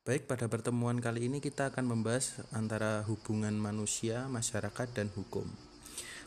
Baik, 0.00 0.24
pada 0.24 0.48
pertemuan 0.48 0.96
kali 0.96 1.28
ini 1.28 1.44
kita 1.44 1.68
akan 1.68 1.84
membahas 1.84 2.40
antara 2.56 3.04
hubungan 3.04 3.52
manusia, 3.52 4.32
masyarakat, 4.32 4.88
dan 4.96 5.12
hukum. 5.12 5.44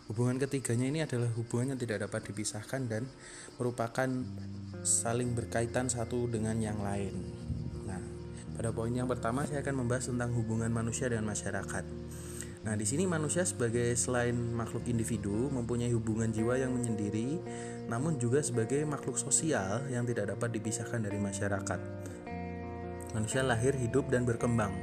Hubungan 0.05 0.38
ketiganya 0.38 0.94
ini 0.94 1.01
adalah 1.01 1.33
hubungan 1.33 1.73
yang 1.73 1.81
tidak 1.81 2.05
dapat 2.05 2.21
dipisahkan 2.29 2.86
dan 2.86 3.09
merupakan 3.57 4.05
saling 4.86 5.33
berkaitan 5.33 5.89
satu 5.89 6.29
dengan 6.29 6.62
yang 6.62 6.86
lain. 6.86 7.17
Nah, 7.89 7.97
pada 8.54 8.69
poin 8.69 8.94
yang 8.94 9.09
pertama 9.09 9.41
saya 9.49 9.65
akan 9.65 9.81
membahas 9.81 10.05
tentang 10.05 10.29
hubungan 10.37 10.69
manusia 10.69 11.10
dengan 11.10 11.33
masyarakat. 11.33 11.85
Nah, 12.69 12.78
di 12.78 12.85
sini 12.85 13.10
manusia 13.10 13.42
sebagai 13.42 13.90
selain 13.97 14.37
makhluk 14.53 14.85
individu 14.85 15.49
mempunyai 15.49 15.90
hubungan 15.97 16.30
jiwa 16.30 16.62
yang 16.62 16.77
menyendiri, 16.77 17.41
namun 17.90 18.21
juga 18.21 18.45
sebagai 18.45 18.85
makhluk 18.85 19.17
sosial 19.17 19.90
yang 19.90 20.05
tidak 20.05 20.38
dapat 20.38 20.62
dipisahkan 20.62 21.02
dari 21.02 21.17
masyarakat. 21.17 21.81
Manusia 23.13 23.45
lahir, 23.45 23.77
hidup, 23.77 24.09
dan 24.09 24.26
berkembang 24.26 24.73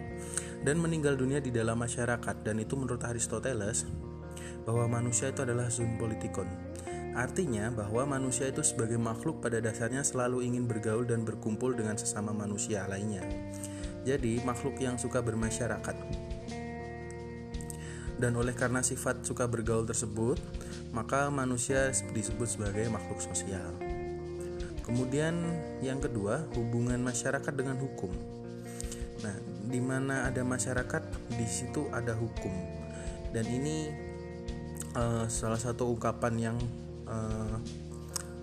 dan 0.61 0.77
meninggal 0.77 1.17
dunia 1.17 1.41
di 1.41 1.49
dalam 1.49 1.81
masyarakat 1.81 2.37
dan 2.45 2.61
itu 2.61 2.77
menurut 2.77 3.01
Aristoteles 3.05 3.89
bahwa 4.69 5.01
manusia 5.01 5.33
itu 5.33 5.41
adalah 5.43 5.73
zoon 5.73 5.97
politikon. 5.97 6.47
Artinya 7.17 7.75
bahwa 7.75 8.07
manusia 8.07 8.47
itu 8.47 8.63
sebagai 8.63 8.95
makhluk 8.95 9.43
pada 9.43 9.59
dasarnya 9.59 10.07
selalu 10.07 10.47
ingin 10.47 10.71
bergaul 10.71 11.03
dan 11.03 11.27
berkumpul 11.27 11.75
dengan 11.75 11.99
sesama 11.99 12.31
manusia 12.31 12.87
lainnya. 12.87 13.25
Jadi 14.07 14.41
makhluk 14.47 14.79
yang 14.79 14.95
suka 14.95 15.19
bermasyarakat 15.21 15.97
dan 18.21 18.37
oleh 18.37 18.53
karena 18.53 18.85
sifat 18.85 19.25
suka 19.25 19.49
bergaul 19.49 19.89
tersebut, 19.89 20.37
maka 20.93 21.33
manusia 21.33 21.89
disebut 22.13 22.61
sebagai 22.61 22.93
makhluk 22.93 23.17
sosial. 23.17 24.00
Kemudian 24.85 25.35
yang 25.85 26.01
kedua, 26.03 26.49
hubungan 26.57 26.99
masyarakat 27.01 27.53
dengan 27.55 27.79
hukum. 27.79 28.11
Nah, 29.21 29.37
di 29.69 29.81
mana 29.81 30.27
ada 30.27 30.41
masyarakat, 30.43 31.03
di 31.37 31.47
situ 31.47 31.87
ada 31.93 32.17
hukum. 32.17 32.53
Dan 33.31 33.47
ini 33.47 33.93
uh, 34.97 35.29
salah 35.31 35.61
satu 35.61 35.93
ungkapan 35.93 36.35
yang 36.51 36.59
uh, 37.07 37.57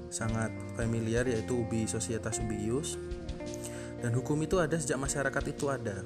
sangat 0.07 0.53
familiar 0.79 1.27
yaitu 1.27 1.59
ubi 1.59 1.89
societas 1.89 2.39
ubi 2.39 2.69
ius. 2.69 2.95
Dan 3.97 4.13
hukum 4.13 4.37
itu 4.45 4.61
ada 4.61 4.77
sejak 4.77 5.01
masyarakat 5.01 5.43
itu 5.49 5.73
ada 5.73 6.05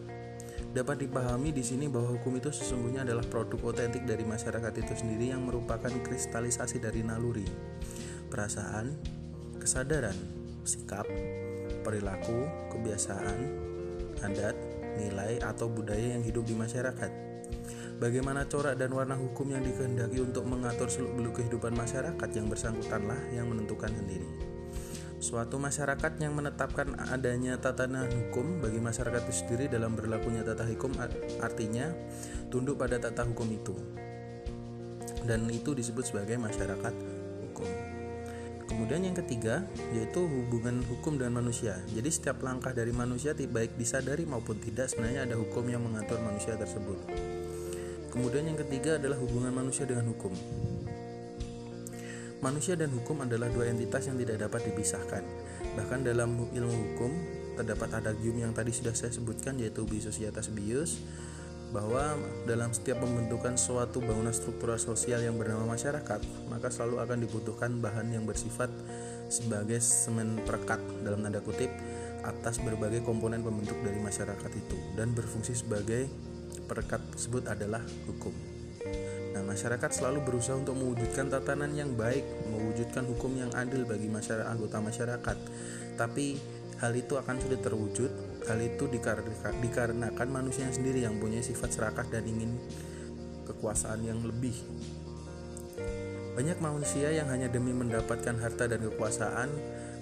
Dapat 0.72 1.04
dipahami 1.04 1.52
di 1.52 1.68
sini 1.68 1.92
bahwa 1.92 2.16
hukum 2.16 2.40
itu 2.40 2.48
sesungguhnya 2.48 3.04
adalah 3.04 3.28
produk 3.28 3.76
otentik 3.76 4.08
dari 4.08 4.24
masyarakat 4.24 4.72
itu 4.80 4.94
sendiri 5.04 5.36
yang 5.36 5.44
merupakan 5.44 5.92
kristalisasi 5.92 6.80
dari 6.80 7.04
naluri, 7.04 7.44
perasaan, 8.32 8.96
kesadaran, 9.62 10.18
sikap, 10.66 11.06
perilaku, 11.86 12.50
kebiasaan, 12.74 13.40
adat, 14.26 14.58
nilai 14.98 15.38
atau 15.46 15.70
budaya 15.70 16.18
yang 16.18 16.26
hidup 16.26 16.50
di 16.50 16.58
masyarakat. 16.58 17.12
Bagaimana 18.02 18.50
corak 18.50 18.82
dan 18.82 18.90
warna 18.98 19.14
hukum 19.14 19.54
yang 19.54 19.62
dikehendaki 19.62 20.26
untuk 20.26 20.50
mengatur 20.50 20.90
seluk-beluk 20.90 21.38
kehidupan 21.38 21.78
masyarakat 21.78 22.30
yang 22.34 22.50
bersangkutanlah 22.50 23.30
yang 23.30 23.46
menentukan 23.46 23.94
sendiri. 23.94 24.26
Suatu 25.22 25.62
masyarakat 25.62 26.18
yang 26.18 26.34
menetapkan 26.34 26.98
adanya 27.14 27.54
tatanan 27.62 28.10
hukum 28.10 28.58
bagi 28.58 28.82
masyarakat 28.82 29.22
itu 29.30 29.46
sendiri 29.46 29.70
dalam 29.70 29.94
berlakunya 29.94 30.42
tata 30.42 30.66
hukum 30.66 30.98
artinya 31.46 31.94
tunduk 32.50 32.82
pada 32.82 32.98
tata 32.98 33.22
hukum 33.30 33.46
itu. 33.54 33.78
Dan 35.22 35.46
itu 35.54 35.78
disebut 35.78 36.10
sebagai 36.10 36.42
masyarakat 36.42 36.94
hukum. 37.46 37.91
Kemudian 38.82 39.14
yang 39.14 39.18
ketiga 39.22 39.62
yaitu 39.94 40.26
hubungan 40.26 40.82
hukum 40.90 41.14
dengan 41.14 41.38
manusia. 41.46 41.78
Jadi 41.94 42.10
setiap 42.10 42.42
langkah 42.42 42.74
dari 42.74 42.90
manusia 42.90 43.38
baik 43.38 43.78
disadari 43.78 44.26
maupun 44.26 44.58
tidak 44.58 44.90
sebenarnya 44.90 45.30
ada 45.30 45.38
hukum 45.38 45.70
yang 45.70 45.86
mengatur 45.86 46.18
manusia 46.18 46.58
tersebut. 46.58 46.98
Kemudian 48.10 48.50
yang 48.50 48.58
ketiga 48.58 48.98
adalah 48.98 49.22
hubungan 49.22 49.54
manusia 49.54 49.86
dengan 49.86 50.10
hukum. 50.10 50.34
Manusia 52.42 52.74
dan 52.74 52.90
hukum 52.90 53.22
adalah 53.22 53.54
dua 53.54 53.70
entitas 53.70 54.10
yang 54.10 54.18
tidak 54.18 54.50
dapat 54.50 54.74
dipisahkan. 54.74 55.22
Bahkan 55.78 56.02
dalam 56.02 56.42
ilmu 56.50 56.74
hukum 56.74 57.12
terdapat 57.62 58.02
adagium 58.02 58.42
yang 58.42 58.50
tadi 58.50 58.74
sudah 58.74 58.98
saya 58.98 59.14
sebutkan 59.14 59.62
yaitu 59.62 59.86
societas 60.02 60.50
bius 60.50 61.06
bahwa 61.72 62.20
dalam 62.44 62.76
setiap 62.76 63.00
pembentukan 63.00 63.56
suatu 63.56 64.04
bangunan 64.04 64.36
struktural 64.36 64.76
sosial 64.76 65.24
yang 65.24 65.40
bernama 65.40 65.76
masyarakat, 65.76 66.20
maka 66.52 66.68
selalu 66.68 67.00
akan 67.00 67.18
dibutuhkan 67.24 67.72
bahan 67.80 68.12
yang 68.12 68.28
bersifat 68.28 68.68
sebagai 69.32 69.80
semen 69.80 70.44
perekat 70.44 70.84
dalam 71.08 71.24
tanda 71.24 71.40
kutip 71.40 71.72
atas 72.22 72.60
berbagai 72.62 73.02
komponen 73.02 73.42
pembentuk 73.42 73.80
dari 73.82 73.98
masyarakat 73.98 74.52
itu 74.54 74.78
dan 75.00 75.16
berfungsi 75.16 75.58
sebagai 75.58 76.12
perekat 76.68 77.02
tersebut 77.16 77.48
adalah 77.48 77.82
hukum. 78.06 78.36
Nah, 79.32 79.44
masyarakat 79.48 79.90
selalu 79.96 80.28
berusaha 80.28 80.60
untuk 80.60 80.76
mewujudkan 80.76 81.32
tatanan 81.32 81.72
yang 81.72 81.96
baik, 81.96 82.28
mewujudkan 82.52 83.08
hukum 83.08 83.32
yang 83.40 83.52
adil 83.56 83.88
bagi 83.88 84.12
masyarakat 84.12 84.44
anggota 84.44 84.84
masyarakat. 84.84 85.38
Tapi 85.96 86.36
hal 86.82 86.98
itu 86.98 87.14
akan 87.16 87.38
sulit 87.38 87.62
terwujud. 87.62 88.12
Hal 88.50 88.58
itu 88.58 88.90
dikarenakan 89.62 90.28
manusia 90.28 90.66
sendiri 90.74 91.06
yang 91.06 91.22
punya 91.22 91.40
sifat 91.40 91.70
serakah 91.78 92.10
dan 92.10 92.26
ingin 92.26 92.58
kekuasaan 93.46 94.02
yang 94.02 94.20
lebih. 94.26 94.58
Banyak 96.34 96.58
manusia 96.58 97.14
yang 97.14 97.30
hanya 97.30 97.54
demi 97.54 97.70
mendapatkan 97.70 98.34
harta 98.42 98.66
dan 98.66 98.82
kekuasaan, 98.82 99.50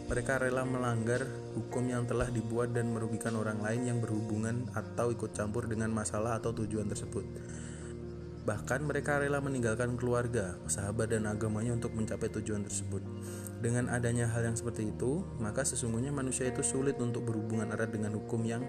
mereka 0.07 0.39
rela 0.39 0.63
melanggar 0.63 1.27
hukum 1.53 1.83
yang 1.85 2.07
telah 2.07 2.31
dibuat 2.31 2.71
dan 2.71 2.89
merugikan 2.95 3.35
orang 3.35 3.59
lain 3.59 3.85
yang 3.91 3.99
berhubungan 3.99 4.71
atau 4.71 5.11
ikut 5.11 5.35
campur 5.35 5.67
dengan 5.67 5.91
masalah 5.91 6.39
atau 6.39 6.55
tujuan 6.55 6.87
tersebut. 6.87 7.27
Bahkan 8.47 8.87
mereka 8.87 9.19
rela 9.19 9.43
meninggalkan 9.43 9.99
keluarga, 9.99 10.55
sahabat 10.65 11.11
dan 11.11 11.27
agamanya 11.27 11.75
untuk 11.75 11.91
mencapai 11.95 12.31
tujuan 12.39 12.63
tersebut. 12.63 13.03
Dengan 13.59 13.91
adanya 13.91 14.31
hal 14.31 14.47
yang 14.47 14.55
seperti 14.55 14.89
itu, 14.89 15.27
maka 15.37 15.67
sesungguhnya 15.67 16.15
manusia 16.15 16.47
itu 16.47 16.63
sulit 16.63 16.95
untuk 17.03 17.27
berhubungan 17.27 17.69
erat 17.75 17.91
dengan 17.91 18.15
hukum 18.15 18.41
yang 18.47 18.63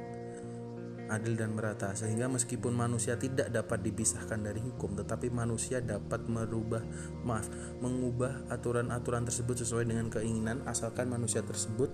adil 1.10 1.34
dan 1.34 1.52
merata 1.52 1.90
sehingga 1.92 2.30
meskipun 2.30 2.70
manusia 2.70 3.18
tidak 3.18 3.50
dapat 3.50 3.82
dipisahkan 3.82 4.38
dari 4.40 4.62
hukum 4.62 4.94
tetapi 4.94 5.28
manusia 5.28 5.82
dapat 5.82 6.22
merubah 6.30 6.80
maaf 7.26 7.50
mengubah 7.82 8.46
aturan-aturan 8.48 9.26
tersebut 9.26 9.66
sesuai 9.66 9.90
dengan 9.90 10.06
keinginan 10.06 10.62
asalkan 10.70 11.10
manusia 11.10 11.42
tersebut 11.42 11.90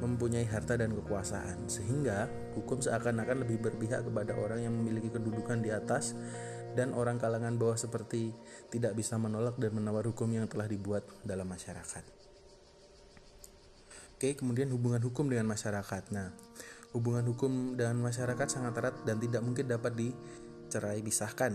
mempunyai 0.00 0.46
harta 0.48 0.78
dan 0.78 0.94
kekuasaan 0.96 1.68
sehingga 1.68 2.30
hukum 2.56 2.80
seakan-akan 2.80 3.44
lebih 3.44 3.60
berpihak 3.68 4.06
kepada 4.06 4.32
orang 4.38 4.64
yang 4.64 4.74
memiliki 4.74 5.12
kedudukan 5.12 5.60
di 5.60 5.74
atas 5.74 6.16
dan 6.76 6.92
orang 6.92 7.16
kalangan 7.16 7.56
bawah 7.56 7.78
seperti 7.78 8.34
tidak 8.68 8.96
bisa 8.98 9.16
menolak 9.16 9.56
dan 9.56 9.72
menawar 9.72 10.04
hukum 10.08 10.28
yang 10.28 10.44
telah 10.50 10.68
dibuat 10.68 11.06
dalam 11.24 11.48
masyarakat. 11.48 12.04
Oke, 14.18 14.34
kemudian 14.34 14.66
hubungan 14.74 14.98
hukum 14.98 15.30
dengan 15.30 15.46
masyarakat. 15.46 16.10
Nah, 16.10 16.34
hubungan 16.90 17.22
hukum 17.30 17.78
dengan 17.78 18.02
masyarakat 18.02 18.50
sangat 18.50 18.74
erat 18.74 18.96
dan 19.06 19.22
tidak 19.22 19.46
mungkin 19.46 19.70
dapat 19.70 19.94
dicerai 19.94 20.98
pisahkan 21.06 21.54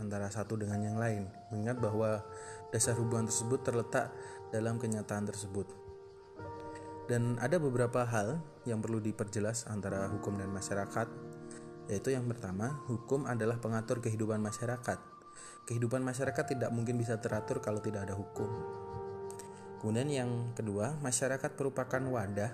antara 0.00 0.32
satu 0.32 0.56
dengan 0.56 0.80
yang 0.80 0.96
lain. 0.96 1.28
Mengingat 1.52 1.76
bahwa 1.76 2.24
dasar 2.72 2.96
hubungan 2.96 3.28
tersebut 3.28 3.60
terletak 3.60 4.08
dalam 4.56 4.80
kenyataan 4.80 5.28
tersebut. 5.28 5.68
Dan 7.06 7.38
ada 7.38 7.60
beberapa 7.60 8.02
hal 8.02 8.40
yang 8.66 8.82
perlu 8.82 8.98
diperjelas 8.98 9.68
antara 9.70 10.10
hukum 10.10 10.34
dan 10.40 10.50
masyarakat 10.50 11.25
yaitu 11.86 12.10
yang 12.14 12.26
pertama, 12.26 12.82
hukum 12.90 13.26
adalah 13.30 13.58
pengatur 13.62 14.02
kehidupan 14.02 14.42
masyarakat. 14.42 14.98
Kehidupan 15.66 16.02
masyarakat 16.02 16.44
tidak 16.56 16.70
mungkin 16.70 16.98
bisa 16.98 17.18
teratur 17.18 17.58
kalau 17.62 17.82
tidak 17.82 18.06
ada 18.06 18.14
hukum. 18.14 18.46
Kemudian 19.82 20.08
yang 20.10 20.30
kedua, 20.54 20.98
masyarakat 20.98 21.50
merupakan 21.58 22.02
wadah 22.10 22.52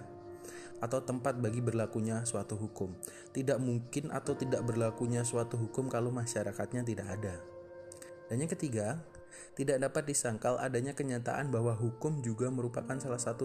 atau 0.82 0.98
tempat 1.00 1.38
bagi 1.38 1.62
berlakunya 1.62 2.26
suatu 2.26 2.59
hukum. 2.59 2.93
Tidak 3.31 3.56
mungkin 3.62 4.11
atau 4.11 4.34
tidak 4.34 4.67
berlakunya 4.67 5.23
suatu 5.23 5.55
hukum 5.56 5.87
kalau 5.87 6.11
masyarakatnya 6.11 6.82
tidak 6.82 7.08
ada. 7.08 7.38
Dan 8.26 8.43
yang 8.43 8.50
ketiga, 8.50 9.00
tidak 9.52 9.85
dapat 9.85 10.08
disangkal 10.08 10.56
adanya 10.56 10.96
kenyataan 10.96 11.52
bahwa 11.52 11.76
hukum 11.76 12.25
juga 12.25 12.49
merupakan 12.49 12.96
salah 12.96 13.20
satu 13.20 13.44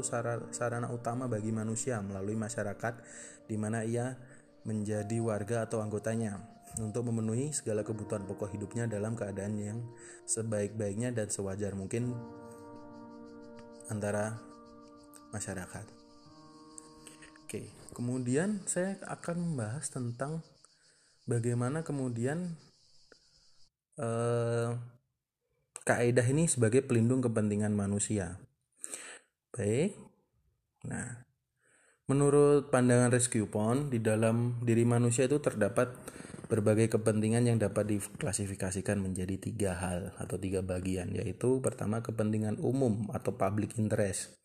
sarana 0.52 0.88
utama 0.88 1.28
bagi 1.28 1.52
manusia 1.52 2.00
melalui 2.00 2.40
masyarakat 2.40 3.04
di 3.48 3.56
mana 3.60 3.84
ia 3.84 4.16
menjadi 4.68 5.18
warga 5.24 5.64
atau 5.64 5.80
anggotanya 5.80 6.44
untuk 6.78 7.08
memenuhi 7.10 7.56
segala 7.56 7.82
kebutuhan 7.82 8.28
pokok 8.28 8.54
hidupnya 8.54 8.86
dalam 8.86 9.16
keadaan 9.16 9.56
yang 9.58 9.80
sebaik-baiknya 10.28 11.16
dan 11.16 11.32
sewajar 11.32 11.74
mungkin 11.74 12.14
antara 13.88 14.38
masyarakat. 15.32 15.88
Oke, 17.48 17.72
kemudian 17.96 18.60
saya 18.68 19.00
akan 19.08 19.56
membahas 19.56 19.88
tentang 19.88 20.44
bagaimana 21.24 21.88
kemudian 21.88 22.60
eh, 23.96 24.70
kaidah 25.88 26.28
ini 26.28 26.52
sebagai 26.52 26.84
pelindung 26.84 27.24
kepentingan 27.24 27.72
manusia. 27.72 28.36
Baik. 29.56 29.96
Nah, 30.84 31.27
Menurut 32.08 32.72
pandangan 32.72 33.12
Rescue 33.12 33.52
Pond, 33.52 33.92
di 33.92 34.00
dalam 34.00 34.64
diri 34.64 34.88
manusia 34.88 35.28
itu 35.28 35.44
terdapat 35.44 35.92
berbagai 36.48 36.96
kepentingan 36.96 37.44
yang 37.44 37.60
dapat 37.60 37.84
diklasifikasikan 38.00 38.96
menjadi 39.04 39.36
tiga 39.36 39.76
hal 39.76 40.16
atau 40.16 40.40
tiga 40.40 40.64
bagian, 40.64 41.12
yaitu 41.12 41.60
pertama 41.60 42.00
kepentingan 42.00 42.64
umum 42.64 43.12
atau 43.12 43.36
public 43.36 43.76
interest. 43.76 44.40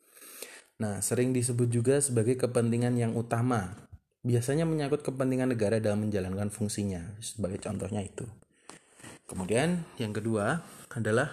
Nah, 0.82 0.98
sering 0.98 1.30
disebut 1.30 1.70
juga 1.70 2.02
sebagai 2.02 2.34
kepentingan 2.34 2.98
yang 2.98 3.14
utama. 3.14 3.86
Biasanya 4.26 4.66
menyangkut 4.66 5.06
kepentingan 5.06 5.54
negara 5.54 5.78
dalam 5.78 6.02
menjalankan 6.02 6.50
fungsinya, 6.50 7.14
sebagai 7.22 7.62
contohnya 7.62 8.02
itu. 8.02 8.26
Kemudian, 9.30 9.86
yang 10.02 10.10
kedua 10.10 10.66
adalah 10.90 11.30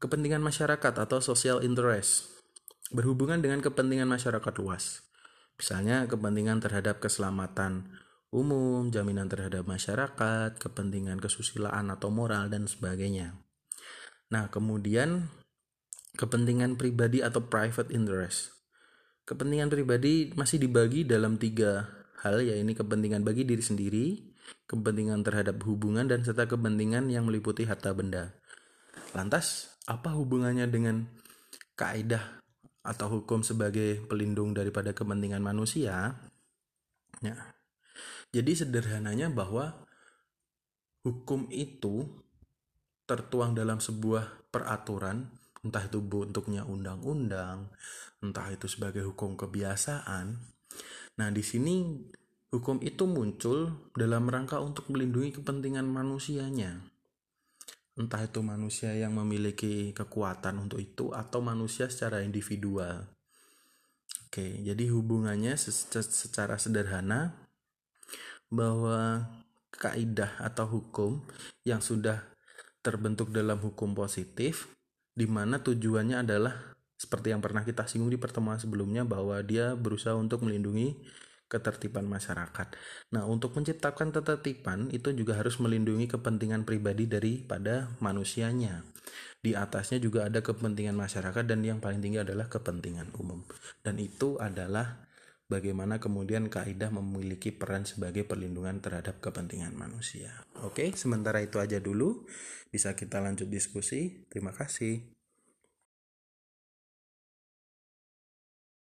kepentingan 0.00 0.40
masyarakat 0.40 0.94
atau 1.04 1.20
social 1.20 1.60
interest 1.60 2.35
berhubungan 2.94 3.42
dengan 3.42 3.62
kepentingan 3.62 4.06
masyarakat 4.06 4.54
luas. 4.62 5.06
Misalnya 5.56 6.04
kepentingan 6.04 6.60
terhadap 6.60 7.00
keselamatan 7.00 7.96
umum, 8.34 8.92
jaminan 8.92 9.30
terhadap 9.30 9.64
masyarakat, 9.64 10.60
kepentingan 10.60 11.16
kesusilaan 11.22 11.88
atau 11.88 12.12
moral 12.12 12.52
dan 12.52 12.68
sebagainya. 12.68 13.40
Nah, 14.28 14.50
kemudian 14.52 15.30
kepentingan 16.18 16.76
pribadi 16.76 17.24
atau 17.24 17.46
private 17.46 17.88
interest. 17.94 18.52
Kepentingan 19.26 19.72
pribadi 19.72 20.30
masih 20.36 20.60
dibagi 20.60 21.02
dalam 21.02 21.40
tiga 21.40 21.88
hal, 22.22 22.44
yaitu 22.44 22.76
kepentingan 22.78 23.26
bagi 23.26 23.42
diri 23.42 23.62
sendiri, 23.62 24.06
kepentingan 24.70 25.26
terhadap 25.26 25.58
hubungan, 25.66 26.06
dan 26.06 26.22
serta 26.22 26.46
kepentingan 26.46 27.10
yang 27.10 27.26
meliputi 27.26 27.66
harta 27.66 27.90
benda. 27.96 28.36
Lantas, 29.14 29.74
apa 29.86 30.14
hubungannya 30.14 30.66
dengan 30.70 31.06
kaidah 31.74 32.45
atau 32.86 33.20
hukum 33.20 33.42
sebagai 33.42 34.06
pelindung 34.06 34.54
daripada 34.54 34.94
kepentingan 34.94 35.42
manusia. 35.42 36.14
Ya. 37.18 37.36
Jadi 38.30 38.52
sederhananya 38.54 39.26
bahwa 39.28 39.84
hukum 41.02 41.50
itu 41.50 42.06
tertuang 43.06 43.58
dalam 43.58 43.82
sebuah 43.82 44.50
peraturan, 44.54 45.30
entah 45.66 45.82
itu 45.82 45.98
bentuknya 45.98 46.62
undang-undang, 46.62 47.70
entah 48.22 48.46
itu 48.50 48.70
sebagai 48.70 49.06
hukum 49.06 49.34
kebiasaan. 49.34 50.38
Nah, 51.18 51.28
di 51.30 51.42
sini 51.42 52.02
hukum 52.54 52.78
itu 52.82 53.06
muncul 53.10 53.90
dalam 53.94 54.30
rangka 54.30 54.62
untuk 54.62 54.90
melindungi 54.90 55.42
kepentingan 55.42 55.86
manusianya 55.86 56.95
entah 57.96 58.20
itu 58.20 58.44
manusia 58.44 58.92
yang 58.92 59.16
memiliki 59.16 59.96
kekuatan 59.96 60.60
untuk 60.60 60.78
itu 60.84 61.16
atau 61.16 61.40
manusia 61.40 61.88
secara 61.88 62.20
individual. 62.20 63.08
Oke, 64.28 64.60
jadi 64.60 64.92
hubungannya 64.92 65.56
secara 65.56 66.60
sederhana 66.60 67.32
bahwa 68.52 69.24
kaidah 69.72 70.36
atau 70.40 70.68
hukum 70.68 71.24
yang 71.64 71.80
sudah 71.80 72.20
terbentuk 72.84 73.32
dalam 73.32 73.58
hukum 73.58 73.96
positif 73.96 74.70
di 75.16 75.24
mana 75.24 75.58
tujuannya 75.64 76.20
adalah 76.20 76.76
seperti 76.96 77.32
yang 77.32 77.40
pernah 77.40 77.64
kita 77.64 77.88
singgung 77.88 78.12
di 78.12 78.20
pertemuan 78.20 78.60
sebelumnya 78.60 79.04
bahwa 79.04 79.40
dia 79.40 79.72
berusaha 79.76 80.16
untuk 80.16 80.44
melindungi 80.44 80.96
ketertiban 81.46 82.06
masyarakat. 82.10 82.74
Nah, 83.14 83.22
untuk 83.26 83.54
menciptakan 83.54 84.10
ketertiban 84.10 84.90
itu 84.90 85.14
juga 85.14 85.38
harus 85.38 85.62
melindungi 85.62 86.10
kepentingan 86.10 86.66
pribadi 86.66 87.06
daripada 87.06 87.94
manusianya. 88.02 88.82
Di 89.38 89.54
atasnya 89.54 90.02
juga 90.02 90.26
ada 90.26 90.42
kepentingan 90.42 90.98
masyarakat 90.98 91.46
dan 91.46 91.62
yang 91.62 91.78
paling 91.78 92.02
tinggi 92.02 92.18
adalah 92.18 92.50
kepentingan 92.50 93.14
umum. 93.14 93.46
Dan 93.78 94.02
itu 94.02 94.42
adalah 94.42 95.06
bagaimana 95.46 96.02
kemudian 96.02 96.50
kaidah 96.50 96.90
memiliki 96.90 97.54
peran 97.54 97.86
sebagai 97.86 98.26
perlindungan 98.26 98.82
terhadap 98.82 99.22
kepentingan 99.22 99.78
manusia. 99.78 100.42
Oke, 100.66 100.90
sementara 100.98 101.38
itu 101.38 101.62
aja 101.62 101.78
dulu. 101.78 102.26
Bisa 102.74 102.98
kita 102.98 103.22
lanjut 103.22 103.46
diskusi. 103.46 104.26
Terima 104.26 104.50
kasih. 104.50 105.15